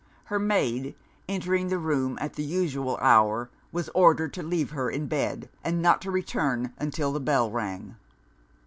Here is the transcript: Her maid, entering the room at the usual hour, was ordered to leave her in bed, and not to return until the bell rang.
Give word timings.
Her 0.23 0.39
maid, 0.39 0.95
entering 1.29 1.67
the 1.67 1.77
room 1.77 2.17
at 2.19 2.33
the 2.33 2.41
usual 2.41 2.97
hour, 3.01 3.51
was 3.71 3.87
ordered 3.93 4.33
to 4.33 4.41
leave 4.41 4.71
her 4.71 4.89
in 4.89 5.05
bed, 5.05 5.47
and 5.63 5.79
not 5.79 6.01
to 6.01 6.09
return 6.09 6.73
until 6.79 7.11
the 7.11 7.19
bell 7.19 7.51
rang. 7.51 7.97